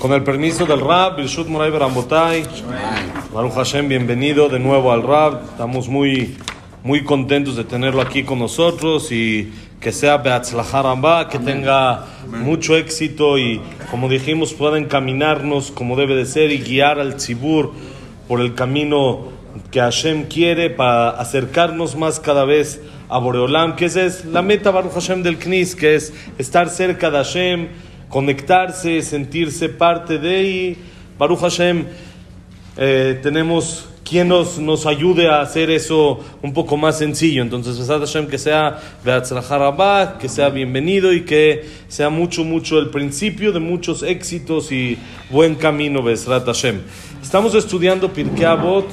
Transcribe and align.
Con 0.00 0.14
el 0.14 0.22
permiso 0.22 0.64
del 0.64 0.80
Rab, 0.80 1.16
Birshut 1.16 1.46
Moray 1.46 1.70
Berambotay, 1.70 2.44
Baruch 3.34 3.52
Hashem, 3.52 3.86
bienvenido 3.86 4.48
de 4.48 4.58
nuevo 4.58 4.92
al 4.92 5.02
Rab. 5.02 5.42
Estamos 5.44 5.88
muy, 5.88 6.38
muy 6.82 7.04
contentos 7.04 7.54
de 7.54 7.64
tenerlo 7.64 8.00
aquí 8.00 8.22
con 8.22 8.38
nosotros 8.38 9.12
y 9.12 9.52
que 9.78 9.92
sea 9.92 10.16
Beatzlahar 10.16 11.28
que 11.28 11.38
tenga 11.38 12.06
mucho 12.26 12.78
éxito 12.78 13.38
y, 13.38 13.60
como 13.90 14.08
dijimos, 14.08 14.54
pueda 14.54 14.78
encaminarnos 14.78 15.70
como 15.70 15.96
debe 15.96 16.16
de 16.16 16.24
ser 16.24 16.50
y 16.50 16.60
guiar 16.60 16.98
al 16.98 17.16
Tzibur 17.16 17.74
por 18.26 18.40
el 18.40 18.54
camino 18.54 19.28
que 19.70 19.80
Hashem 19.80 20.28
quiere 20.28 20.70
para 20.70 21.10
acercarnos 21.10 21.94
más 21.94 22.20
cada 22.20 22.46
vez 22.46 22.80
a 23.10 23.18
Boreolam, 23.18 23.76
que 23.76 23.84
esa 23.84 24.02
es 24.04 24.24
la 24.24 24.40
meta 24.40 24.70
Baruch 24.70 24.94
Hashem 24.94 25.22
del 25.22 25.36
Knis, 25.36 25.76
que 25.76 25.96
es 25.96 26.14
estar 26.38 26.70
cerca 26.70 27.10
de 27.10 27.18
Hashem, 27.18 27.68
conectarse, 28.10 29.00
sentirse 29.00 29.70
parte 29.70 30.18
de 30.18 30.42
y 30.42 30.76
Baruch 31.16 31.40
Hashem, 31.40 31.86
eh, 32.76 33.18
tenemos 33.22 33.86
quien 34.04 34.26
nos, 34.26 34.58
nos 34.58 34.86
ayude 34.86 35.28
a 35.28 35.40
hacer 35.40 35.70
eso 35.70 36.18
un 36.42 36.52
poco 36.52 36.76
más 36.76 36.98
sencillo. 36.98 37.42
Entonces, 37.42 37.78
Besat 37.78 38.00
Hashem, 38.00 38.26
que 38.26 38.38
sea 38.38 38.80
Beatzlahar 39.04 40.18
que 40.18 40.28
sea 40.28 40.48
bienvenido 40.48 41.12
y 41.12 41.24
que 41.24 41.64
sea 41.86 42.10
mucho, 42.10 42.42
mucho 42.42 42.80
el 42.80 42.90
principio 42.90 43.52
de 43.52 43.60
muchos 43.60 44.02
éxitos 44.02 44.72
y 44.72 44.98
buen 45.30 45.54
camino, 45.54 46.02
Besat 46.02 46.44
Hashem. 46.44 46.80
Estamos 47.22 47.54
estudiando 47.54 48.12
Pirkei 48.12 48.46
Avot, 48.46 48.86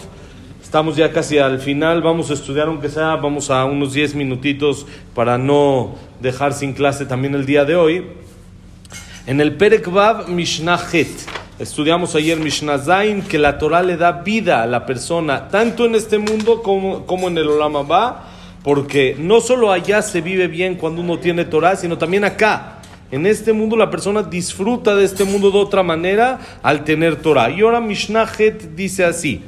estamos 0.62 0.96
ya 0.96 1.12
casi 1.12 1.40
al 1.40 1.60
final, 1.60 2.04
vamos 2.04 2.30
a 2.30 2.34
estudiar 2.34 2.68
aunque 2.68 2.90
sea, 2.90 3.16
vamos 3.16 3.50
a 3.50 3.66
unos 3.66 3.94
10 3.94 4.14
minutitos 4.14 4.86
para 5.16 5.40
no 5.40 5.96
dejar 6.22 6.54
sin 6.54 6.74
clase 6.74 7.08
también 7.08 7.34
el 7.34 7.48
día 7.48 7.66
de 7.66 7.76
hoy. 7.76 8.06
En 9.28 9.42
el 9.42 9.58
Perek 9.58 9.92
Vav 9.92 10.30
Mishnah 10.30 10.80
Het, 10.94 11.10
estudiamos 11.60 12.16
ayer 12.16 12.40
Mishnah 12.40 12.78
Zain, 12.78 13.22
que 13.22 13.38
la 13.38 13.58
Torah 13.58 13.84
le 13.84 13.98
da 13.98 14.14
vida 14.14 14.64
a 14.64 14.66
la 14.66 14.86
persona, 14.86 15.50
tanto 15.50 15.86
en 15.86 15.96
este 15.96 16.18
mundo 16.18 16.64
como, 16.64 17.06
como 17.06 17.28
en 17.28 17.38
el 17.38 17.50
Olam 17.50 17.76
Abba, 17.76 18.24
porque 18.64 19.18
no 19.20 19.42
solo 19.42 19.70
allá 19.70 20.02
se 20.02 20.22
vive 20.22 20.48
bien 20.48 20.76
cuando 20.76 21.02
uno 21.02 21.20
tiene 21.20 21.44
Torah, 21.44 21.76
sino 21.76 21.98
también 21.98 22.24
acá. 22.24 22.78
En 23.12 23.26
este 23.26 23.52
mundo 23.52 23.76
la 23.76 23.90
persona 23.90 24.24
disfruta 24.24 24.96
de 24.96 25.04
este 25.04 25.26
mundo 25.26 25.52
de 25.52 25.58
otra 25.58 25.84
manera 25.84 26.40
al 26.64 26.86
tener 26.86 27.18
Torah. 27.18 27.50
Y 27.50 27.64
ahora 27.64 27.82
Mishnah 27.82 28.30
Het 28.40 28.78
dice 28.78 29.04
así. 29.04 29.42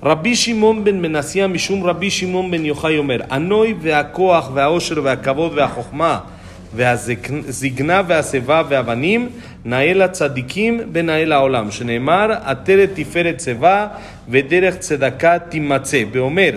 Rabbi 0.00 0.32
Shimon 0.32 0.82
ben 0.82 0.98
Menasía 0.98 1.46
Mishum 1.46 1.84
Rabbi 1.84 2.08
Shimon 2.08 2.50
ben 2.50 2.64
Yochai 2.64 2.96
Omer 2.96 3.26
Anoy 3.28 3.74
ve'akoach 3.74 4.50
ve'aosher 4.50 5.02
ve'akavod 5.02 5.52
ve'achochma 5.52 6.39
והזקנה 6.74 8.02
והשיבה 8.06 8.62
והבנים, 8.68 9.28
נאה 9.64 9.92
לצדיקים 9.92 10.80
ונאה 10.92 11.24
לעולם, 11.24 11.70
שנאמר, 11.70 12.32
עטרת 12.44 12.90
תפארת 12.94 13.36
צבא 13.38 13.86
ודרך 14.28 14.76
צדקה 14.76 15.38
תימצא. 15.38 16.02
ואומר, 16.12 16.50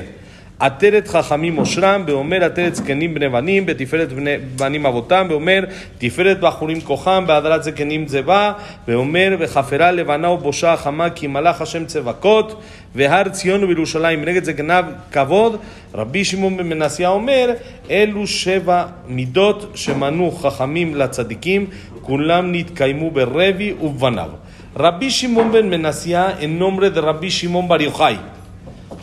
עטרת 0.60 1.08
חכמים 1.08 1.56
עושרם, 1.56 2.04
ואומר 2.06 2.44
עטרת 2.44 2.74
זקנים 2.74 3.14
בני 3.14 3.28
בנים, 3.28 3.66
בתפארת 3.66 4.12
בני 4.12 4.36
בנים 4.56 4.86
אבותם, 4.86 5.26
ואומר 5.30 5.64
תפארת 5.98 6.40
בחורים 6.40 6.80
כוחם, 6.80 7.24
בהדרת 7.26 7.62
זקנים 7.62 8.06
צבא, 8.06 8.52
ואומר 8.88 9.36
וחפרה 9.38 9.90
לבנה 9.90 10.30
ובושה 10.30 10.76
חמה, 10.76 11.10
כי 11.10 11.26
מלאך 11.26 11.62
השם 11.62 11.84
צבקות, 11.84 12.60
והר 12.94 13.28
ציון 13.28 13.64
ובירושלים 13.64 14.24
נגד 14.24 14.44
זקניו 14.44 14.84
כבוד. 15.12 15.60
רבי 15.94 16.24
שמעון 16.24 16.56
בן 16.56 16.68
מנסיה 16.68 17.08
אומר, 17.08 17.50
אלו 17.90 18.26
שבע 18.26 18.84
מידות 19.08 19.72
שמנו 19.74 20.30
חכמים 20.30 20.94
לצדיקים, 20.94 21.66
כולם 22.02 22.52
נתקיימו 22.52 23.10
ברבי 23.10 23.74
ובבניו. 23.80 24.30
רבי 24.76 25.10
שמעון 25.10 25.52
בן 25.52 25.70
מנסיה, 25.70 26.28
en 26.40 26.62
nombre 26.62 26.90
de 26.90 27.00
Rabbi 27.00 27.30
Shimon 27.30 27.66
Bar 27.68 27.80
Yochai. 27.80 28.31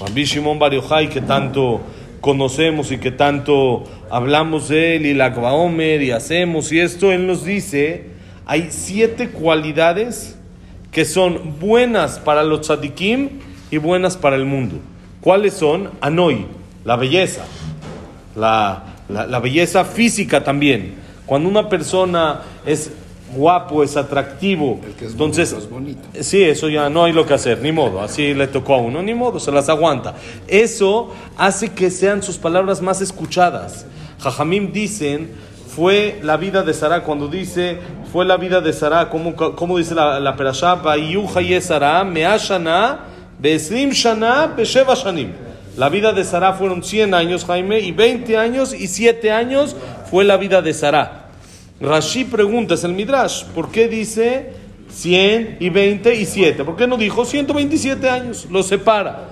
Rabbi 0.01 0.25
Shimon 0.25 0.59
Bar 0.59 0.73
que 1.11 1.21
tanto 1.21 1.83
conocemos 2.23 2.91
y 2.91 2.99
que 2.99 3.11
tanto 3.11 3.85
hablamos 4.11 4.69
de 4.69 4.97
él 4.97 5.07
y 5.07 5.15
la 5.15 5.29
Omer 5.29 6.03
y 6.03 6.11
hacemos 6.11 6.73
y 6.73 6.81
esto, 6.81 7.13
él 7.13 7.27
nos 7.27 7.45
dice, 7.45 8.07
hay 8.47 8.69
siete 8.71 9.29
cualidades 9.29 10.39
que 10.91 11.05
son 11.05 11.59
buenas 11.61 12.19
para 12.19 12.45
los 12.45 12.63
tzadikim 12.63 13.29
y 13.71 13.77
buenas 13.77 14.17
para 14.17 14.37
el 14.37 14.47
mundo. 14.47 14.77
¿Cuáles 15.21 15.55
son? 15.55 15.91
Anoi, 16.01 16.47
la 16.85 16.97
belleza, 16.97 17.45
la, 18.35 18.85
la 19.09 19.39
belleza 19.39 19.85
física 19.85 20.43
también. 20.43 20.95
Cuando 21.27 21.49
una 21.49 21.69
persona 21.69 22.41
es 22.65 22.91
guapo, 23.35 23.83
es 23.83 23.97
atractivo. 23.97 24.81
El 24.85 24.93
que 24.95 25.07
es 25.07 25.13
Entonces, 25.13 25.53
bonito 25.53 25.65
es 25.65 25.71
bonito. 25.71 26.25
sí, 26.25 26.43
eso 26.43 26.69
ya 26.69 26.89
no 26.91 27.05
hay 27.05 27.13
lo 27.13 27.27
que 27.27 27.35
hacer, 27.35 27.61
ni 27.61 27.73
modo, 27.73 28.01
así 28.01 28.35
le 28.35 28.47
tocó 28.47 28.75
a 28.75 28.79
uno, 28.79 29.03
ni 29.03 29.15
modo, 29.15 29.41
se 29.41 29.53
las 29.53 29.69
aguanta. 29.69 30.15
Eso 30.49 31.13
hace 31.37 31.71
que 31.71 31.91
sean 31.91 32.23
sus 32.23 32.37
palabras 32.39 32.81
más 32.83 33.01
escuchadas. 33.01 33.87
Jajamim 34.21 34.73
dicen, 34.73 35.31
fue 35.75 36.19
la 36.23 36.37
vida 36.37 36.63
de 36.63 36.75
Sara, 36.75 37.03
cuando 37.05 37.29
dice, 37.29 37.79
fue 38.13 38.25
la 38.25 38.37
vida 38.37 38.61
de 38.61 38.73
Sara, 38.73 39.09
¿cómo, 39.09 39.35
cómo 39.35 39.79
dice 39.79 39.95
la, 39.95 40.19
la 40.19 40.37
perashá? 40.37 40.75
Vayuja 40.75 41.41
Sara, 41.61 42.05
meashana, 42.05 43.01
beesrim 43.39 43.91
shana, 43.91 44.49
besheva 44.49 44.95
shanim. 44.95 45.33
La 45.77 45.89
vida 45.89 46.13
de 46.13 46.25
Sara 46.25 46.53
fueron 46.53 46.83
100 46.83 47.15
años, 47.15 47.45
Jaime, 47.45 47.79
y 47.79 47.93
20 47.93 48.37
años 48.37 48.75
y 48.75 48.89
7 48.89 49.31
años 49.31 49.77
fue 50.11 50.25
la 50.25 50.37
vida 50.37 50.61
de 50.61 50.75
Sara. 50.75 51.20
Rashi 51.81 52.25
pregunta, 52.25 52.75
es 52.75 52.85
el 52.85 52.93
Midrash, 52.93 53.45
¿por 53.55 53.71
qué 53.71 53.89
dice 53.89 54.53
100 54.91 55.57
y 55.61 55.71
20 55.71 56.15
y 56.15 56.27
7? 56.27 56.65
¿Por 56.65 56.77
qué 56.77 56.87
no 56.87 56.99
dijo 56.99 57.25
127 57.25 58.09
años? 58.09 58.47
Lo 58.51 58.63
separa. 58.63 59.31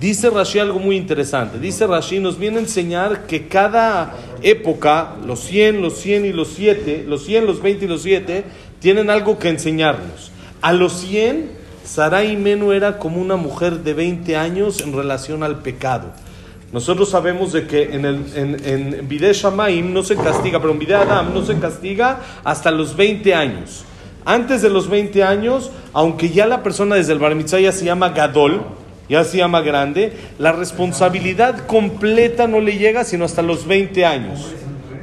Dice 0.00 0.30
Rashi 0.30 0.58
algo 0.58 0.78
muy 0.78 0.96
interesante. 0.96 1.58
Dice 1.58 1.86
Rashi, 1.86 2.20
nos 2.20 2.38
viene 2.38 2.56
a 2.56 2.60
enseñar 2.60 3.26
que 3.26 3.48
cada 3.48 4.14
época, 4.42 5.16
los 5.26 5.40
100, 5.40 5.82
los 5.82 5.98
100 5.98 6.24
y 6.24 6.32
los 6.32 6.48
7, 6.48 7.04
los 7.06 7.26
100, 7.26 7.46
los 7.46 7.60
20 7.60 7.84
y 7.84 7.88
los 7.88 8.02
7, 8.02 8.44
tienen 8.80 9.10
algo 9.10 9.38
que 9.38 9.50
enseñarnos. 9.50 10.32
A 10.62 10.72
los 10.72 10.94
100, 11.00 11.50
Sarai 11.84 12.34
Menu 12.38 12.72
era 12.72 12.96
como 12.96 13.20
una 13.20 13.36
mujer 13.36 13.80
de 13.80 13.92
20 13.92 14.36
años 14.38 14.80
en 14.80 14.94
relación 14.94 15.42
al 15.42 15.60
pecado. 15.60 16.14
Nosotros 16.72 17.10
sabemos 17.10 17.52
de 17.52 17.66
que 17.66 17.94
en, 17.94 18.04
el, 18.04 18.24
en, 18.36 18.56
en 18.64 19.08
Bideh 19.08 19.32
Shamaim 19.32 19.92
no 19.92 20.04
se 20.04 20.16
castiga, 20.16 20.60
pero 20.60 20.72
en 20.72 20.78
Bideh 20.78 20.94
Adam 20.94 21.34
no 21.34 21.44
se 21.44 21.58
castiga 21.58 22.20
hasta 22.44 22.70
los 22.70 22.96
20 22.96 23.34
años. 23.34 23.84
Antes 24.24 24.62
de 24.62 24.70
los 24.70 24.88
20 24.88 25.24
años, 25.24 25.72
aunque 25.92 26.30
ya 26.30 26.46
la 26.46 26.62
persona 26.62 26.94
desde 26.94 27.12
el 27.12 27.18
Bar 27.18 27.34
Mitzvah 27.34 27.60
ya 27.60 27.72
se 27.72 27.84
llama 27.84 28.10
Gadol, 28.10 28.62
ya 29.08 29.24
se 29.24 29.38
llama 29.38 29.60
grande, 29.60 30.12
la 30.38 30.52
responsabilidad 30.52 31.66
completa 31.66 32.46
no 32.46 32.60
le 32.60 32.78
llega 32.78 33.02
sino 33.02 33.24
hasta 33.24 33.42
los 33.42 33.66
20 33.66 34.04
años, 34.04 34.52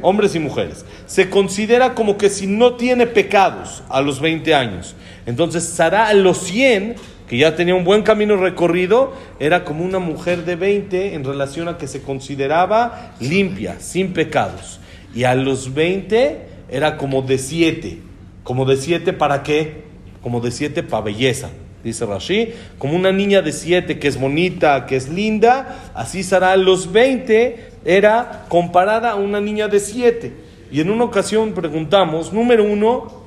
hombres 0.02 0.36
y 0.36 0.40
mujeres. 0.40 0.86
Se 1.06 1.30
considera 1.30 1.94
como 1.94 2.18
que 2.18 2.30
si 2.30 2.48
no 2.48 2.76
tiene 2.76 3.08
pecados 3.08 3.84
a 3.90 4.00
los 4.00 4.22
20 4.22 4.56
años. 4.56 4.96
Entonces, 5.26 5.66
Sara 5.66 6.08
a 6.08 6.14
los 6.14 6.38
100 6.38 6.96
que 7.28 7.38
ya 7.38 7.56
tenía 7.56 7.76
un 7.76 7.84
buen 7.84 8.04
camino 8.04 8.38
recorrido, 8.38 9.14
era 9.40 9.66
como 9.66 9.84
una 9.84 10.00
mujer 10.00 10.46
de 10.46 10.56
20 10.56 11.14
en 11.14 11.24
relación 11.26 11.68
a 11.68 11.78
que 11.78 11.88
se 11.88 12.02
consideraba 12.02 13.14
limpia, 13.20 13.80
sin 13.80 14.14
pecados. 14.14 14.80
Y 15.14 15.26
a 15.26 15.36
los 15.36 15.74
20 15.74 16.42
era 16.70 16.98
como 16.98 17.22
de 17.22 17.38
7. 17.38 18.00
¿Como 18.44 18.66
de 18.66 18.78
7 18.78 19.12
para 19.12 19.44
qué? 19.44 19.84
Como 20.22 20.40
de 20.40 20.52
7 20.52 20.84
para 20.84 21.04
belleza, 21.04 21.50
dice 21.84 22.06
Rashi. 22.06 22.54
Como 22.78 22.96
una 22.96 23.12
niña 23.12 23.42
de 23.42 23.52
7 23.52 24.00
que 24.00 24.08
es 24.08 24.18
bonita, 24.18 24.86
que 24.86 24.96
es 24.96 25.10
linda, 25.10 25.92
así 25.96 26.24
será 26.24 26.54
a 26.54 26.58
los 26.58 26.94
20 26.94 27.72
era 27.84 28.46
comparada 28.48 29.12
a 29.12 29.16
una 29.16 29.42
niña 29.42 29.68
de 29.68 29.80
7. 29.82 30.34
Y 30.72 30.82
en 30.82 30.92
una 30.92 31.06
ocasión 31.06 31.54
preguntamos, 31.54 32.32
número 32.32 32.64
uno, 32.64 33.24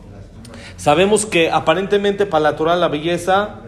sabemos 0.76 1.26
que 1.26 1.50
aparentemente 1.50 2.24
para 2.26 2.44
la 2.44 2.56
Torah 2.56 2.76
la 2.76 2.88
belleza 2.88 3.60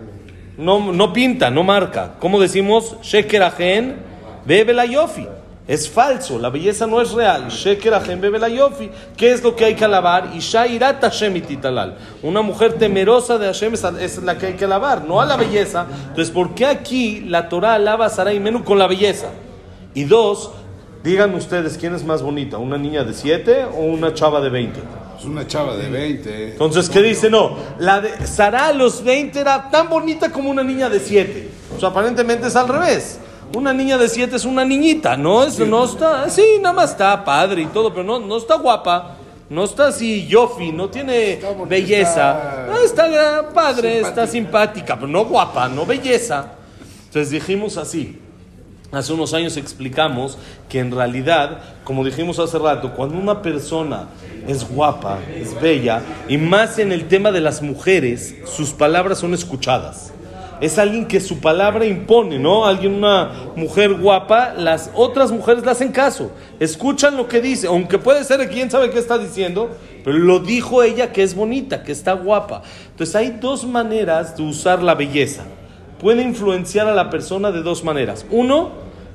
no, 0.56 0.92
no 0.92 1.12
pinta, 1.12 1.50
no 1.50 1.62
marca. 1.62 2.14
¿Cómo 2.18 2.40
decimos? 2.40 2.96
Sheker 3.02 3.42
ajen, 3.42 3.96
bebe 4.44 4.72
la 4.72 4.84
yofi. 4.84 5.26
Es 5.66 5.88
falso, 5.88 6.38
la 6.38 6.50
belleza 6.50 6.86
no 6.86 7.00
es 7.00 7.12
real. 7.12 7.48
Sheker 7.48 7.94
ajen, 7.94 8.20
bebe 8.20 8.38
la 8.38 8.48
yofi. 8.48 8.90
¿Qué 9.16 9.32
es 9.32 9.42
lo 9.42 9.54
que 9.54 9.64
hay 9.64 9.74
que 9.74 9.84
alabar? 9.84 10.30
Isha 10.34 10.66
irat 10.66 11.00
Hashem 11.00 11.36
ititalal. 11.36 11.96
Una 12.22 12.42
mujer 12.42 12.74
temerosa 12.74 13.38
de 13.38 13.46
Hashem 13.46 13.74
es, 13.74 13.84
es 13.84 14.22
la 14.22 14.36
que 14.36 14.46
hay 14.46 14.52
que 14.54 14.64
alabar, 14.64 15.04
no 15.04 15.20
a 15.20 15.24
la 15.24 15.36
belleza. 15.36 15.86
Entonces, 16.08 16.30
¿por 16.30 16.54
qué 16.54 16.66
aquí 16.66 17.20
la 17.20 17.48
Torah 17.48 17.74
alaba 17.74 18.06
a 18.06 18.10
Sarai 18.10 18.40
Menú 18.40 18.64
con 18.64 18.78
la 18.78 18.88
belleza? 18.88 19.28
Y 19.94 20.04
dos, 20.04 20.50
digan 21.04 21.34
ustedes, 21.34 21.78
¿quién 21.78 21.94
es 21.94 22.04
más 22.04 22.22
bonita? 22.22 22.58
¿Una 22.58 22.76
niña 22.76 23.04
de 23.04 23.14
7 23.14 23.66
o 23.76 23.82
una 23.82 24.14
chava 24.14 24.40
de 24.40 24.50
20? 24.50 24.80
Es 25.22 25.28
una 25.28 25.46
chava 25.46 25.76
de 25.76 25.88
20. 25.88 26.48
Entonces, 26.50 26.90
¿qué 26.90 27.00
dice? 27.00 27.30
No, 27.30 27.56
la 27.78 28.00
de 28.00 28.26
Sara 28.26 28.66
a 28.66 28.72
los 28.72 29.04
20 29.04 29.38
era 29.38 29.70
tan 29.70 29.88
bonita 29.88 30.32
como 30.32 30.50
una 30.50 30.64
niña 30.64 30.88
de 30.88 30.98
7. 30.98 31.48
O 31.76 31.78
sea, 31.78 31.90
aparentemente 31.90 32.48
es 32.48 32.56
al 32.56 32.66
revés. 32.66 33.20
Una 33.54 33.72
niña 33.72 33.98
de 33.98 34.08
7 34.08 34.34
es 34.34 34.44
una 34.44 34.64
niñita, 34.64 35.16
no 35.16 35.44
es, 35.44 35.60
no 35.60 35.84
está, 35.84 36.28
sí, 36.28 36.42
nada 36.60 36.72
más 36.72 36.90
está 36.90 37.24
padre 37.24 37.62
y 37.62 37.66
todo, 37.66 37.92
pero 37.92 38.02
no, 38.02 38.18
no 38.18 38.36
está 38.36 38.56
guapa, 38.56 39.14
no 39.48 39.62
está 39.62 39.88
así 39.88 40.26
yofi, 40.26 40.72
no 40.72 40.88
tiene 40.88 41.34
Está 41.34 41.50
bonita, 41.50 41.68
belleza. 41.68 42.30
está 42.32 42.66
No, 42.66 42.80
está 42.80 43.48
padre, 43.54 44.00
está 44.00 44.26
simpática, 44.26 44.96
pero 44.96 45.06
no 45.06 45.24
guapa, 45.24 45.68
no 45.68 45.86
belleza. 45.86 46.54
Entonces 47.06 47.30
dijimos 47.30 47.76
así. 47.76 48.21
Hace 48.92 49.14
unos 49.14 49.32
años 49.32 49.56
explicamos 49.56 50.36
que 50.68 50.78
en 50.78 50.90
realidad, 50.90 51.60
como 51.82 52.04
dijimos 52.04 52.38
hace 52.38 52.58
rato, 52.58 52.92
cuando 52.94 53.16
una 53.16 53.40
persona 53.40 54.08
es 54.46 54.68
guapa, 54.68 55.18
es 55.34 55.58
bella, 55.58 56.02
y 56.28 56.36
más 56.36 56.78
en 56.78 56.92
el 56.92 57.08
tema 57.08 57.32
de 57.32 57.40
las 57.40 57.62
mujeres, 57.62 58.36
sus 58.44 58.72
palabras 58.72 59.18
son 59.20 59.32
escuchadas. 59.32 60.12
Es 60.60 60.78
alguien 60.78 61.08
que 61.08 61.20
su 61.20 61.40
palabra 61.40 61.86
impone, 61.86 62.38
¿no? 62.38 62.66
Alguien, 62.66 62.92
una 62.92 63.30
mujer 63.56 63.94
guapa, 63.94 64.52
las 64.58 64.90
otras 64.94 65.32
mujeres 65.32 65.64
le 65.64 65.70
hacen 65.70 65.90
caso, 65.90 66.30
escuchan 66.60 67.16
lo 67.16 67.28
que 67.28 67.40
dice, 67.40 67.68
aunque 67.68 67.98
puede 67.98 68.24
ser 68.24 68.46
quién 68.50 68.70
sabe 68.70 68.90
qué 68.90 68.98
está 68.98 69.16
diciendo, 69.16 69.70
pero 70.04 70.18
lo 70.18 70.40
dijo 70.40 70.82
ella 70.82 71.14
que 71.14 71.22
es 71.22 71.34
bonita, 71.34 71.82
que 71.82 71.92
está 71.92 72.12
guapa. 72.12 72.60
Entonces 72.90 73.16
hay 73.16 73.38
dos 73.40 73.64
maneras 73.64 74.36
de 74.36 74.42
usar 74.42 74.82
la 74.82 74.94
belleza 74.94 75.44
puede 76.02 76.22
influenciar 76.22 76.88
a 76.88 76.94
la 76.94 77.08
persona 77.08 77.52
de 77.52 77.62
dos 77.62 77.84
maneras. 77.84 78.26
Uno, 78.28 78.72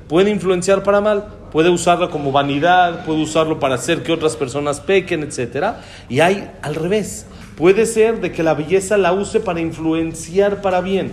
puede 0.08 0.30
influenciar 0.30 0.82
para 0.82 1.00
mal, 1.00 1.26
puede 1.52 1.70
usarla 1.70 2.08
como 2.10 2.32
vanidad, 2.32 3.04
puede 3.04 3.20
usarlo 3.20 3.60
para 3.60 3.76
hacer 3.76 4.02
que 4.02 4.12
otras 4.12 4.36
personas 4.36 4.80
pequen, 4.80 5.22
etc. 5.22 5.74
Y 6.08 6.20
hay 6.20 6.50
al 6.62 6.74
revés, 6.74 7.26
puede 7.56 7.86
ser 7.86 8.20
de 8.20 8.32
que 8.32 8.42
la 8.42 8.54
belleza 8.54 8.96
la 8.96 9.12
use 9.12 9.40
para 9.40 9.60
influenciar 9.60 10.60
para 10.62 10.80
bien. 10.80 11.12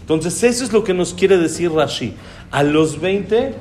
Entonces 0.00 0.42
eso 0.42 0.64
es 0.64 0.72
lo 0.72 0.82
que 0.82 0.94
nos 0.94 1.14
quiere 1.14 1.38
decir 1.38 1.70
Rashi. 1.70 2.14
A 2.50 2.62
los 2.62 3.00
20 3.00 3.54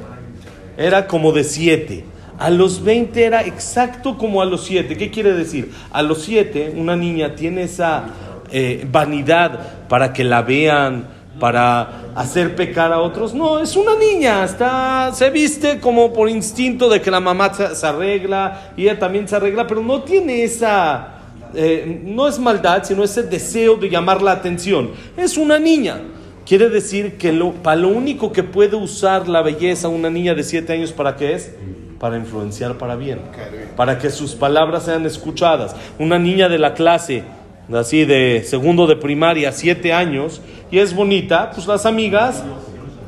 era 0.77 1.07
como 1.07 1.31
de 1.31 1.43
7. 1.43 2.05
A 2.39 2.49
los 2.49 2.83
20 2.83 3.23
era 3.23 3.41
exacto 3.43 4.17
como 4.17 4.41
a 4.41 4.45
los 4.45 4.63
7. 4.63 4.97
¿Qué 4.97 5.11
quiere 5.11 5.33
decir? 5.33 5.71
A 5.91 6.01
los 6.01 6.23
7 6.23 6.73
una 6.75 6.95
niña 6.95 7.35
tiene 7.35 7.63
esa 7.63 8.05
eh, 8.51 8.87
vanidad 8.91 9.87
para 9.87 10.11
que 10.11 10.23
la 10.23 10.41
vean, 10.41 11.07
para 11.39 12.08
hacer 12.19 12.53
pecar 12.53 12.91
a 12.91 12.99
otros. 12.99 13.33
No, 13.33 13.59
es 13.59 13.77
una 13.77 13.95
niña, 13.95 14.43
está, 14.43 15.09
se 15.13 15.29
viste 15.29 15.79
como 15.79 16.11
por 16.11 16.29
instinto 16.29 16.89
de 16.89 17.01
que 17.01 17.09
la 17.09 17.21
mamá 17.21 17.53
se, 17.53 17.73
se 17.73 17.87
arregla 17.87 18.73
y 18.75 18.83
ella 18.83 18.99
también 18.99 19.25
se 19.25 19.37
arregla, 19.37 19.65
pero 19.65 19.81
no 19.81 20.01
tiene 20.01 20.43
esa, 20.43 21.13
eh, 21.55 22.01
no 22.03 22.27
es 22.27 22.37
maldad, 22.37 22.83
sino 22.83 23.05
ese 23.05 23.23
deseo 23.23 23.77
de 23.77 23.89
llamar 23.89 24.21
la 24.21 24.33
atención. 24.33 24.91
Es 25.15 25.37
una 25.37 25.59
niña. 25.59 26.01
Quiere 26.45 26.69
decir 26.69 27.17
que 27.17 27.31
lo, 27.31 27.53
para 27.53 27.77
lo 27.77 27.87
único 27.87 28.33
que 28.33 28.43
puede 28.43 28.75
usar 28.75 29.29
la 29.29 29.41
belleza 29.41 29.87
una 29.87 30.09
niña 30.09 30.33
de 30.33 30.43
7 30.43 30.73
años, 30.73 30.91
¿para 30.91 31.15
qué 31.15 31.35
es? 31.35 31.55
Para 31.99 32.17
influenciar 32.17 32.77
para 32.77 32.97
bien, 32.97 33.21
para 33.77 33.97
que 33.97 34.09
sus 34.09 34.35
palabras 34.35 34.83
sean 34.83 35.05
escuchadas. 35.05 35.73
Una 35.97 36.19
niña 36.19 36.49
de 36.49 36.59
la 36.59 36.73
clase, 36.73 37.23
así 37.73 38.05
de 38.05 38.43
segundo 38.45 38.87
de 38.87 38.95
primaria, 38.95 39.51
7 39.51 39.93
años, 39.93 40.41
y 40.71 40.79
es 40.79 40.93
bonita, 40.93 41.51
pues 41.51 41.67
las 41.67 41.85
amigas 41.85 42.43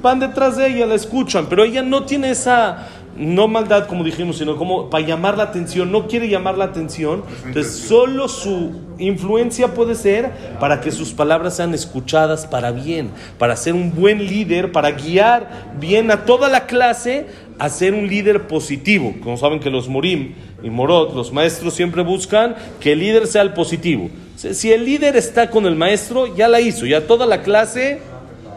van 0.01 0.19
detrás 0.19 0.57
de 0.57 0.67
ella, 0.67 0.85
la 0.85 0.95
escuchan, 0.95 1.47
pero 1.49 1.63
ella 1.63 1.81
no 1.83 2.03
tiene 2.03 2.31
esa, 2.31 2.87
no 3.15 3.47
maldad 3.47 3.87
como 3.87 4.03
dijimos, 4.03 4.37
sino 4.37 4.55
como 4.55 4.89
para 4.89 5.05
llamar 5.05 5.37
la 5.37 5.43
atención, 5.43 5.91
no 5.91 6.07
quiere 6.07 6.27
llamar 6.27 6.57
la 6.57 6.65
atención, 6.65 7.23
entonces 7.45 7.75
solo 7.75 8.27
su 8.27 8.71
influencia 8.97 9.69
puede 9.69 9.95
ser 9.95 10.31
para 10.59 10.81
que 10.81 10.91
sus 10.91 11.11
palabras 11.11 11.55
sean 11.55 11.73
escuchadas 11.73 12.47
para 12.47 12.71
bien, 12.71 13.11
para 13.37 13.55
ser 13.55 13.73
un 13.73 13.93
buen 13.93 14.25
líder, 14.25 14.71
para 14.71 14.91
guiar 14.91 15.49
bien 15.79 16.09
a 16.11 16.25
toda 16.25 16.49
la 16.49 16.65
clase 16.65 17.27
a 17.61 17.69
ser 17.69 17.93
un 17.93 18.07
líder 18.07 18.47
positivo. 18.47 19.13
Como 19.21 19.37
saben 19.37 19.59
que 19.59 19.69
los 19.69 19.87
Morim 19.87 20.33
y 20.63 20.71
Morot, 20.71 21.13
los 21.13 21.31
maestros 21.31 21.75
siempre 21.75 22.01
buscan 22.01 22.55
que 22.79 22.93
el 22.93 22.99
líder 22.99 23.27
sea 23.27 23.43
el 23.43 23.53
positivo. 23.53 24.09
Si 24.35 24.71
el 24.71 24.83
líder 24.83 25.15
está 25.15 25.51
con 25.51 25.67
el 25.67 25.75
maestro, 25.75 26.35
ya 26.35 26.47
la 26.47 26.59
hizo, 26.59 26.87
ya 26.87 27.05
toda 27.05 27.27
la 27.27 27.43
clase 27.43 27.99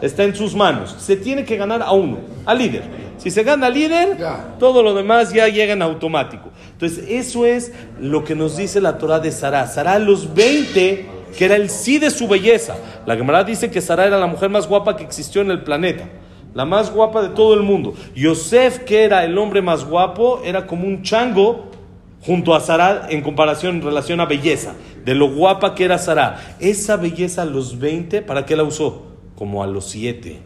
está 0.01 0.23
en 0.23 0.35
sus 0.35 0.55
manos. 0.55 0.95
Se 0.97 1.15
tiene 1.15 1.45
que 1.45 1.55
ganar 1.55 1.83
a 1.83 1.91
uno, 1.91 2.17
al 2.47 2.57
líder. 2.57 2.81
Si 3.17 3.29
se 3.29 3.43
gana 3.43 3.67
al 3.67 3.75
líder, 3.75 4.17
todo 4.57 4.81
lo 4.81 4.95
demás 4.95 5.31
ya 5.31 5.47
llega 5.49 5.73
en 5.73 5.83
automático. 5.83 6.49
Entonces, 6.71 7.05
eso 7.07 7.45
es 7.45 7.73
lo 8.01 8.23
que 8.23 8.33
nos 8.33 8.57
dice 8.57 8.81
la 8.81 8.97
Torah 8.97 9.19
de 9.19 9.31
Sarah. 9.31 9.67
Sarah 9.67 9.93
a 9.93 9.99
los 9.99 10.33
20, 10.33 11.05
que 11.37 11.45
era 11.45 11.57
el 11.57 11.69
sí 11.69 11.99
de 11.99 12.09
su 12.09 12.27
belleza. 12.27 12.75
La 13.05 13.15
Gemara 13.15 13.43
dice 13.43 13.69
que 13.69 13.81
Sarah 13.81 14.07
era 14.07 14.17
la 14.17 14.25
mujer 14.25 14.49
más 14.49 14.67
guapa 14.67 14.97
que 14.97 15.03
existió 15.03 15.41
en 15.41 15.51
el 15.51 15.61
planeta. 15.61 16.05
La 16.55 16.63
más 16.63 16.89
guapa 16.89 17.21
de 17.21 17.29
todo 17.29 17.53
el 17.53 17.63
mundo. 17.63 17.95
Yosef, 18.15 18.79
que 18.79 19.03
era 19.03 19.25
el 19.25 19.37
hombre 19.37 19.61
más 19.61 19.83
guapo, 19.83 20.41
era 20.45 20.65
como 20.65 20.87
un 20.87 21.03
chango 21.03 21.65
junto 22.21 22.55
a 22.55 22.61
Sarah 22.61 23.07
en 23.09 23.21
comparación, 23.21 23.75
en 23.75 23.81
relación 23.81 24.21
a 24.21 24.25
belleza, 24.25 24.73
de 25.03 25.15
lo 25.15 25.29
guapa 25.29 25.75
que 25.75 25.83
era 25.83 25.97
Sarah. 25.97 26.55
Esa 26.61 26.95
belleza 26.95 27.41
a 27.41 27.45
los 27.45 27.77
20, 27.77 28.21
¿para 28.21 28.45
qué 28.45 28.55
la 28.55 28.63
usó? 28.63 29.03
Como 29.35 29.63
a 29.63 29.67
los 29.67 29.89
7, 29.89 30.39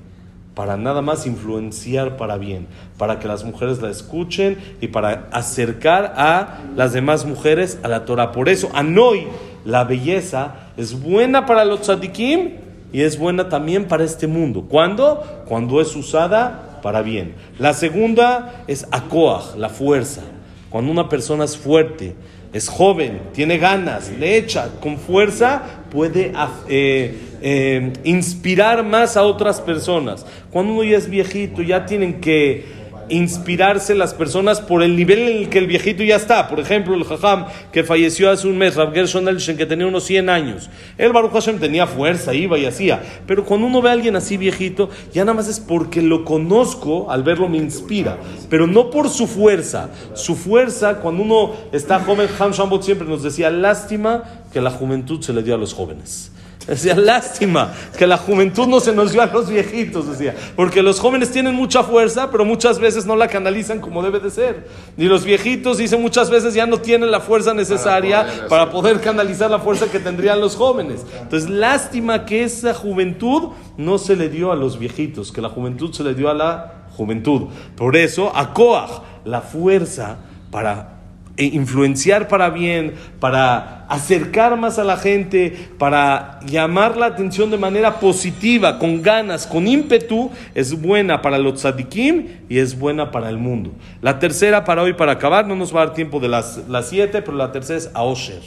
para 0.55 0.77
nada 0.77 1.03
más 1.03 1.27
influenciar 1.27 2.17
para 2.17 2.39
bien, 2.39 2.65
para 2.97 3.19
que 3.19 3.27
las 3.27 3.43
mujeres 3.43 3.79
la 3.79 3.91
escuchen 3.91 4.57
y 4.81 4.87
para 4.87 5.27
acercar 5.31 6.15
a 6.17 6.61
las 6.75 6.91
demás 6.91 7.23
mujeres 7.23 7.77
a 7.83 7.87
la 7.87 8.05
Torah. 8.05 8.31
Por 8.31 8.49
eso, 8.49 8.71
Anoy, 8.73 9.27
la 9.63 9.83
belleza, 9.83 10.55
es 10.75 10.99
buena 10.99 11.45
para 11.45 11.65
los 11.65 11.81
tzadikim 11.81 12.68
y 12.91 13.01
es 13.01 13.17
buena 13.17 13.49
también 13.49 13.85
para 13.85 14.03
este 14.03 14.27
mundo. 14.27 14.65
¿Cuándo? 14.67 15.23
Cuando 15.47 15.81
es 15.81 15.95
usada 15.95 16.79
para 16.81 17.01
bien. 17.01 17.35
La 17.57 17.73
segunda 17.73 18.63
es 18.67 18.87
Akoach, 18.91 19.55
la 19.57 19.69
fuerza. 19.69 20.21
Cuando 20.69 20.91
una 20.91 21.09
persona 21.09 21.45
es 21.45 21.57
fuerte, 21.57 22.15
es 22.53 22.67
joven, 22.67 23.21
tiene 23.33 23.57
ganas, 23.57 24.11
le 24.19 24.37
echa 24.37 24.69
con 24.81 24.97
fuerza, 24.97 25.61
puede 25.91 26.31
eh, 26.67 27.15
eh, 27.41 27.93
inspirar 28.03 28.83
más 28.83 29.17
a 29.17 29.23
otras 29.23 29.61
personas. 29.61 30.25
Cuando 30.51 30.73
uno 30.73 30.83
ya 30.83 30.97
es 30.97 31.09
viejito, 31.09 31.61
ya 31.61 31.85
tienen 31.85 32.19
que 32.21 32.78
inspirarse 33.09 33.95
las 33.95 34.13
personas 34.13 34.61
por 34.61 34.83
el 34.83 34.95
nivel 34.95 35.19
en 35.19 35.37
el 35.37 35.49
que 35.49 35.59
el 35.59 35.67
viejito 35.67 36.03
ya 36.03 36.15
está. 36.15 36.47
Por 36.47 36.59
ejemplo, 36.59 36.95
el 36.95 37.03
Jajam 37.03 37.45
que 37.71 37.83
falleció 37.83 38.29
hace 38.29 38.47
un 38.47 38.57
mes, 38.57 38.75
Rav 38.75 38.93
Gershon 38.93 39.25
que 39.57 39.65
tenía 39.65 39.87
unos 39.87 40.03
100 40.05 40.29
años. 40.29 40.69
El 40.97 41.13
Baruch 41.13 41.31
Hashem 41.31 41.59
tenía 41.59 41.87
fuerza, 41.87 42.33
iba 42.33 42.57
y 42.57 42.65
hacía. 42.65 43.01
Pero 43.27 43.45
cuando 43.45 43.67
uno 43.67 43.81
ve 43.81 43.89
a 43.89 43.93
alguien 43.93 44.15
así 44.15 44.37
viejito, 44.37 44.89
ya 45.13 45.23
nada 45.23 45.35
más 45.35 45.47
es 45.47 45.59
porque 45.59 46.01
lo 46.01 46.25
conozco, 46.25 47.11
al 47.11 47.23
verlo 47.23 47.49
me 47.49 47.57
inspira. 47.57 48.17
Pero 48.49 48.67
no 48.67 48.89
por 48.89 49.09
su 49.09 49.27
fuerza. 49.27 49.89
Su 50.13 50.35
fuerza, 50.35 50.95
cuando 50.97 51.23
uno 51.23 51.53
está 51.71 51.99
joven, 51.99 52.27
Ham 52.39 52.51
Shambot 52.51 52.83
siempre 52.83 53.07
nos 53.07 53.23
decía, 53.23 53.49
lástima 53.49 54.23
que 54.51 54.61
la 54.61 54.71
juventud 54.71 55.21
se 55.21 55.33
le 55.33 55.43
dio 55.43 55.55
a 55.55 55.57
los 55.57 55.73
jóvenes. 55.73 56.31
Decía, 56.69 56.95
lástima 56.95 57.73
que 57.97 58.05
la 58.05 58.17
juventud 58.17 58.67
no 58.67 58.79
se 58.79 58.93
nos 58.93 59.11
dio 59.11 59.23
a 59.23 59.25
los 59.25 59.49
viejitos, 59.49 60.07
decía. 60.07 60.35
Porque 60.55 60.83
los 60.83 60.99
jóvenes 60.99 61.31
tienen 61.31 61.55
mucha 61.55 61.83
fuerza, 61.83 62.29
pero 62.29 62.45
muchas 62.45 62.77
veces 62.77 63.07
no 63.07 63.15
la 63.15 63.27
canalizan 63.27 63.79
como 63.79 64.03
debe 64.03 64.19
de 64.19 64.29
ser. 64.29 64.67
Y 64.95 65.05
los 65.05 65.25
viejitos, 65.25 65.79
dice, 65.79 65.97
muchas 65.97 66.29
veces 66.29 66.53
ya 66.53 66.67
no 66.67 66.77
tienen 66.77 67.09
la 67.09 67.21
fuerza 67.21 67.55
necesaria 67.55 68.23
poder 68.23 68.47
para 68.47 68.69
poder 68.69 69.01
canalizar 69.01 69.49
la 69.49 69.59
fuerza 69.59 69.87
que 69.87 69.99
tendrían 69.99 70.39
los 70.39 70.55
jóvenes. 70.55 71.05
Entonces, 71.19 71.49
lástima 71.49 72.25
que 72.25 72.43
esa 72.43 72.75
juventud 72.75 73.49
no 73.77 73.97
se 73.97 74.15
le 74.15 74.29
dio 74.29 74.51
a 74.51 74.55
los 74.55 74.77
viejitos, 74.77 75.31
que 75.31 75.41
la 75.41 75.49
juventud 75.49 75.91
se 75.91 76.03
le 76.03 76.13
dio 76.13 76.29
a 76.29 76.35
la 76.35 76.85
juventud. 76.95 77.47
Por 77.75 77.95
eso, 77.95 78.31
a 78.35 78.53
Coaj, 78.53 79.01
la 79.25 79.41
fuerza 79.41 80.17
para 80.51 80.98
influenciar 81.45 82.27
para 82.27 82.49
bien, 82.49 82.93
para 83.19 83.85
acercar 83.87 84.57
más 84.57 84.77
a 84.77 84.83
la 84.83 84.97
gente, 84.97 85.69
para 85.77 86.39
llamar 86.45 86.97
la 86.97 87.07
atención 87.07 87.49
de 87.49 87.57
manera 87.57 87.99
positiva, 87.99 88.77
con 88.77 89.01
ganas, 89.01 89.47
con 89.47 89.67
ímpetu, 89.67 90.29
es 90.53 90.79
buena 90.79 91.21
para 91.21 91.37
los 91.37 91.55
tzadikim 91.55 92.27
y 92.49 92.59
es 92.59 92.77
buena 92.77 93.11
para 93.11 93.29
el 93.29 93.37
mundo. 93.37 93.71
La 94.01 94.19
tercera 94.19 94.63
para 94.63 94.83
hoy, 94.83 94.93
para 94.93 95.13
acabar, 95.13 95.47
no 95.47 95.55
nos 95.55 95.75
va 95.75 95.81
a 95.81 95.85
dar 95.87 95.95
tiempo 95.95 96.19
de 96.19 96.27
las, 96.27 96.67
las 96.67 96.89
siete, 96.89 97.21
pero 97.21 97.37
la 97.37 97.51
tercera 97.51 97.79
es 97.79 97.89
Aosher, 97.93 98.41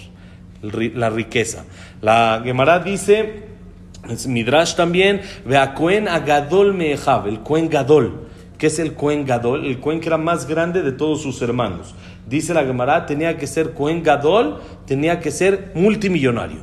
la 0.62 1.10
riqueza. 1.10 1.64
La 2.00 2.40
Gemara 2.44 2.78
dice, 2.78 3.44
es 4.08 4.26
Midrash 4.26 4.74
también, 4.74 5.22
ve 5.44 5.56
a 5.56 5.74
Cohen 5.74 6.08
Agadol 6.08 6.74
Meejav, 6.74 7.28
el 7.28 7.40
Cohen 7.40 7.68
Gadol. 7.68 8.28
¿Qué 8.58 8.68
es 8.68 8.78
el 8.78 8.94
Cohen 8.94 9.26
Gadol? 9.26 9.66
El 9.66 9.80
Cohen 9.80 10.00
que 10.00 10.08
era 10.08 10.18
más 10.18 10.46
grande 10.46 10.82
de 10.82 10.92
todos 10.92 11.22
sus 11.22 11.42
hermanos. 11.42 11.96
Dice 12.32 12.54
la 12.54 12.64
Gemara, 12.64 13.04
tenía 13.04 13.36
que 13.36 13.46
ser 13.46 13.72
Cohen 13.74 14.02
Gadol, 14.02 14.58
tenía 14.86 15.20
que 15.20 15.30
ser 15.30 15.70
multimillonario. 15.74 16.60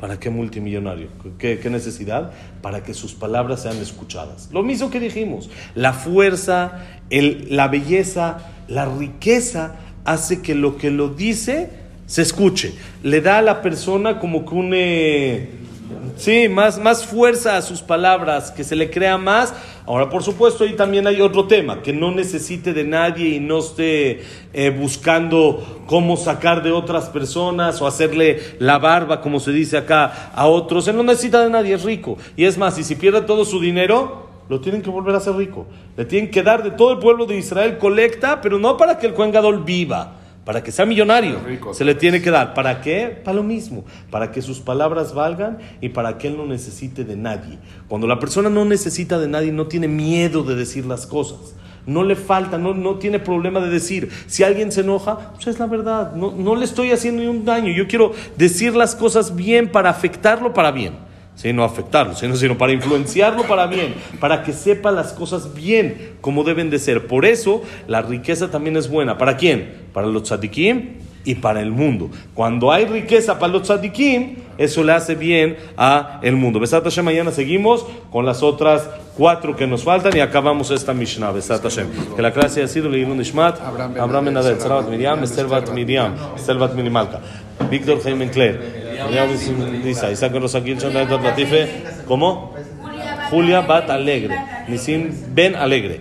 ¿Para 0.00 0.18
qué 0.18 0.30
multimillonario? 0.30 1.08
¿Qué, 1.38 1.58
qué 1.58 1.68
necesidad? 1.68 2.32
Para 2.62 2.82
que 2.82 2.94
sus 2.94 3.12
palabras 3.12 3.60
sean 3.62 3.76
escuchadas. 3.76 4.48
Lo 4.50 4.62
mismo 4.62 4.88
que 4.90 5.00
dijimos, 5.00 5.50
la 5.74 5.92
fuerza, 5.92 6.86
el- 7.10 7.48
la 7.54 7.68
belleza, 7.68 8.38
la 8.66 8.86
riqueza 8.86 9.76
hace 10.06 10.40
que 10.40 10.54
lo 10.54 10.78
que 10.78 10.90
lo 10.90 11.10
dice 11.10 11.68
se 12.06 12.22
escuche. 12.22 12.72
Le 13.02 13.20
da 13.20 13.38
a 13.38 13.42
la 13.42 13.60
persona 13.60 14.18
como 14.18 14.46
que 14.46 14.54
un... 14.54 14.70
eh, 14.74 15.50
Sí, 16.16 16.48
más, 16.48 16.78
más 16.78 17.04
fuerza 17.04 17.56
a 17.56 17.62
sus 17.62 17.82
palabras, 17.82 18.52
que 18.52 18.62
se 18.62 18.76
le 18.76 18.88
crea 18.88 19.18
más. 19.18 19.52
Ahora, 19.84 20.08
por 20.08 20.22
supuesto, 20.22 20.62
ahí 20.62 20.74
también 20.74 21.06
hay 21.08 21.20
otro 21.20 21.46
tema, 21.46 21.82
que 21.82 21.92
no 21.92 22.12
necesite 22.12 22.72
de 22.72 22.84
nadie 22.84 23.30
y 23.30 23.40
no 23.40 23.58
esté 23.58 24.22
eh, 24.52 24.70
buscando 24.70 25.82
cómo 25.86 26.16
sacar 26.16 26.62
de 26.62 26.70
otras 26.70 27.08
personas 27.08 27.82
o 27.82 27.86
hacerle 27.86 28.40
la 28.60 28.78
barba, 28.78 29.20
como 29.20 29.40
se 29.40 29.50
dice 29.50 29.76
acá, 29.76 30.30
a 30.34 30.46
otros. 30.46 30.86
Él 30.86 30.96
no 30.96 31.02
necesita 31.02 31.42
de 31.42 31.50
nadie, 31.50 31.74
es 31.74 31.82
rico. 31.82 32.16
Y 32.36 32.44
es 32.44 32.56
más, 32.58 32.78
y 32.78 32.84
si 32.84 32.94
pierde 32.94 33.22
todo 33.22 33.44
su 33.44 33.60
dinero, 33.60 34.28
lo 34.48 34.60
tienen 34.60 34.82
que 34.82 34.90
volver 34.90 35.14
a 35.14 35.18
hacer 35.18 35.34
rico. 35.34 35.66
Le 35.96 36.04
tienen 36.04 36.30
que 36.30 36.42
dar 36.42 36.62
de 36.62 36.70
todo 36.70 36.92
el 36.92 36.98
pueblo 36.98 37.26
de 37.26 37.36
Israel 37.36 37.76
colecta, 37.78 38.40
pero 38.40 38.58
no 38.58 38.76
para 38.76 38.98
que 38.98 39.08
el 39.08 39.14
Kohen 39.14 39.32
Gadol 39.32 39.64
viva, 39.64 40.12
para 40.44 40.62
que 40.62 40.70
sea 40.70 40.84
millonario. 40.84 41.40
Se 41.72 41.84
le 41.84 41.94
tiene 41.94 42.20
que 42.20 42.30
dar. 42.30 42.54
¿Para 42.54 42.80
qué? 42.80 43.20
Para 43.24 43.36
lo 43.36 43.42
mismo. 43.42 43.84
Para 44.10 44.30
que 44.30 44.42
sus 44.42 44.60
palabras 44.60 45.14
valgan 45.14 45.58
y 45.80 45.88
para 45.88 46.18
que 46.18 46.28
él 46.28 46.36
no 46.36 46.46
necesite 46.46 47.04
de 47.04 47.16
nadie. 47.16 47.58
Cuando 47.88 48.06
la 48.06 48.18
persona 48.18 48.50
no 48.50 48.64
necesita 48.64 49.18
de 49.18 49.28
nadie, 49.28 49.52
no 49.52 49.66
tiene 49.66 49.88
miedo 49.88 50.42
de 50.42 50.54
decir 50.54 50.84
las 50.84 51.06
cosas. 51.06 51.54
No 51.86 52.02
le 52.02 52.16
falta, 52.16 52.56
no, 52.56 52.72
no 52.72 52.96
tiene 52.96 53.18
problema 53.18 53.60
de 53.60 53.68
decir. 53.68 54.10
Si 54.26 54.42
alguien 54.42 54.72
se 54.72 54.80
enoja, 54.80 55.32
pues 55.34 55.46
es 55.48 55.58
la 55.58 55.66
verdad. 55.66 56.14
No, 56.14 56.32
no 56.32 56.56
le 56.56 56.64
estoy 56.64 56.92
haciendo 56.92 57.22
ni 57.22 57.28
un 57.28 57.44
daño. 57.44 57.72
Yo 57.72 57.86
quiero 57.86 58.12
decir 58.36 58.74
las 58.74 58.94
cosas 58.94 59.36
bien 59.36 59.70
para 59.70 59.90
afectarlo 59.90 60.52
para 60.54 60.70
bien. 60.70 61.03
¿Sí? 61.44 61.52
no 61.52 61.62
afectarlo, 61.62 62.14
sino, 62.14 62.34
sino 62.36 62.56
para 62.56 62.72
influenciarlo 62.72 63.44
para 63.44 63.66
bien, 63.66 63.94
para 64.18 64.42
que 64.42 64.52
sepa 64.52 64.90
las 64.90 65.12
cosas 65.12 65.54
bien 65.54 66.14
como 66.20 66.42
deben 66.42 66.70
de 66.70 66.78
ser. 66.78 67.06
Por 67.06 67.26
eso 67.26 67.62
la 67.86 68.02
riqueza 68.02 68.50
también 68.50 68.76
es 68.76 68.88
buena. 68.88 69.18
¿Para 69.18 69.36
quién? 69.36 69.84
Para 69.92 70.06
los 70.06 70.24
tzadikim 70.24 70.94
y 71.24 71.36
para 71.36 71.60
el 71.60 71.70
mundo. 71.70 72.10
Cuando 72.34 72.72
hay 72.72 72.86
riqueza 72.86 73.38
para 73.38 73.52
los 73.52 73.62
tzadikim, 73.62 74.36
eso 74.56 74.82
le 74.82 74.92
hace 74.92 75.14
bien 75.14 75.56
a 75.76 76.20
el 76.22 76.36
mundo. 76.36 76.60
Besat 76.60 76.84
Hashem, 76.84 77.04
mañana 77.04 77.30
seguimos 77.30 77.84
con 78.10 78.24
las 78.24 78.42
otras 78.42 78.88
cuatro 79.16 79.54
que 79.54 79.66
nos 79.66 79.84
faltan 79.84 80.16
y 80.16 80.20
acabamos 80.20 80.70
esta 80.70 80.94
Mishnah. 80.94 81.30
Besat 81.30 81.62
Hashem. 81.62 81.88
Que 82.16 82.22
la 82.22 82.32
clase 82.32 82.62
ha 82.62 82.68
sido 82.68 82.88
Leilun 82.88 83.20
Ishmat, 83.20 83.60
Abraham 83.60 84.24
Benadet, 84.24 84.60
Sarabat 84.60 84.88
Miriam, 84.88 85.22
Esther 85.22 85.46
Bat 85.46 85.70
Miriam, 85.72 86.14
Esther 86.36 86.56
Bat 86.56 86.74
Minimalka, 86.74 87.20
Víctor 87.70 88.02
Jaime 88.02 88.30
Claire. 88.30 88.83
Lisa, 89.82 90.10
Isaac 90.10 90.32
Latife, 91.22 91.68
¿cómo? 92.06 92.54
Julia 93.30 93.60
Bat 93.62 93.90
Alegre, 93.90 94.38
Nisim 94.68 95.10
Ben 95.34 95.54
Alegre, 95.54 96.00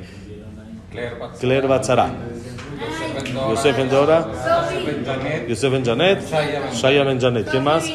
Claire 1.40 1.68
Bat 1.68 1.84
Sara, 1.84 2.10
Yosef 3.50 3.78
Ben 3.78 3.90
Dora, 3.90 4.28
Yosef 5.48 5.72
Ben 5.72 5.84
Janet, 5.84 6.22
Shaya 6.74 7.04
Ben 7.04 7.20
Janet, 7.20 7.50
¿quién 7.50 7.64
más? 7.64 7.90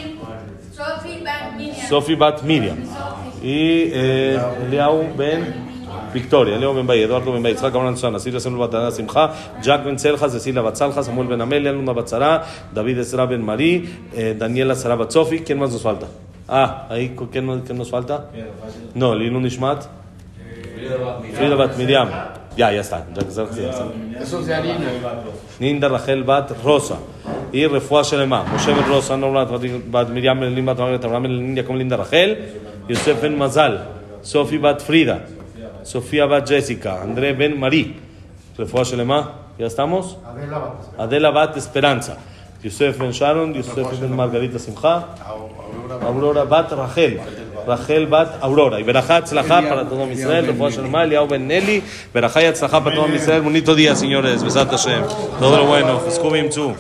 Sofi 1.88 2.15
Bat 2.15 2.43
Miriam. 2.43 2.79
Y 3.43 3.91
eh, 3.93 4.38
Eliau 4.67 5.15
Ben 5.17 5.67
Victoria, 6.12 6.59
Leo 6.59 6.75
Ben 6.75 6.87
Bay, 6.87 7.03
Eduardo 7.03 7.33
Ben 7.33 7.43
Bay, 7.43 7.55
Yitzhak 7.55 7.75
Abraham 7.75 7.97
Susana, 7.97 8.19
Silvia 8.19 8.41
Samuel 8.41 8.69
Batana 8.69 8.91
Simcha, 8.91 9.33
Jack 9.62 9.85
Ben 9.85 9.99
Celja, 9.99 10.29
Cecilia 10.29 10.62
Batzalja, 10.62 11.03
Samuel 11.03 11.29
Ben 11.29 11.41
Amelia, 11.41 11.73
Luna 11.73 11.93
Batzara, 11.93 12.45
David 12.73 12.99
Esra 12.99 13.27
Ben 13.27 13.45
Marí, 13.45 13.88
eh, 14.15 14.35
Daniela 14.38 14.75
Sara 14.75 14.97
Batzofi, 14.97 15.41
¿quién 15.41 15.59
más 15.59 15.73
nos 15.73 15.83
falta? 15.83 16.07
Ah, 16.49 16.87
ahí, 16.91 17.15
¿qué 17.31 17.43
nos, 17.43 17.62
qué 17.62 17.75
nos 17.75 17.91
falta? 17.91 18.31
No, 18.95 19.15
Lilun 19.15 19.47
Ishmat, 19.47 19.85
Frida 21.35 21.55
Bat 21.55 21.77
Miriam. 21.77 22.09
Ya, 22.57 22.73
ya 22.73 22.81
está. 22.81 23.07
Ya, 23.15 23.23
ya 23.23 23.71
está. 23.71 23.87
Eso 24.21 24.41
es 24.41 24.47
de 24.47 24.55
harina. 24.55 24.91
Ninda 25.61 25.88
Rachel 25.88 26.25
Bat 26.25 26.53
Rosa. 26.65 26.99
Y 27.53 27.67
Refuah 27.67 28.03
Shelema. 28.03 28.43
Moshe 28.45 28.73
Ben 28.73 28.85
Rosa, 28.88 29.17
Nora 29.17 29.45
Bat 29.45 30.09
Miriam, 30.11 30.43
Elin 30.43 30.65
Bat 30.67 30.79
Margaret, 30.79 31.05
Abraham 31.05 31.23
Ben 31.23 31.38
Lindia 31.38 31.65
como 31.65 31.79
Linda 31.79 31.97
Rachel. 31.97 32.61
Yosef 32.88 33.23
Ben 33.23 33.38
Mazal. 33.38 33.81
Sofi 34.23 34.59
Bat 34.59 34.81
Frida. 34.83 35.25
Sofía 35.88 36.26
Bat 36.26 36.47
Jessica. 36.47 37.00
André 37.00 37.33
Ben 37.33 37.59
Marí. 37.59 37.97
Refuah 38.59 38.85
Shelema. 38.85 39.33
¿Ya 39.59 39.66
estamos? 39.66 40.18
Adela 40.99 41.30
Bat 41.30 41.57
Esperanza. 41.57 42.18
Yosef 42.62 42.99
Ben 42.99 43.11
Sharon. 43.11 43.54
Yosef 43.54 43.99
Ben 43.99 44.14
Margarita 44.14 44.59
Simcha. 44.59 45.07
Aurora 46.02 46.45
Bat 46.45 46.73
Rachel. 46.73 47.21
Rachel 47.66 48.07
Bat 48.07 48.42
Aurora. 48.42 48.78
Y 48.78 48.83
Berajá 48.83 49.25
Tzlajá 49.25 49.66
para 49.66 49.88
todo 49.88 50.07
Israel. 50.12 50.49
Refuah 50.49 50.71
Shelema. 50.71 51.04
Eliau 51.04 51.26
Ben 51.26 51.49
Nelly. 51.49 51.83
Berajá 52.12 52.52
Tzlajá 52.52 52.85
para 52.85 52.95
todo 52.95 53.09
Israel. 53.09 53.40
Bonito 53.40 53.75
día, 53.75 53.97
señores. 53.97 54.45
Besat 54.45 54.71
Hashem. 54.71 55.04
Todo 55.40 55.57
lo 55.57 55.64
bueno. 55.64 56.02
Skubim 56.11 56.50
Tzu. 56.50 56.75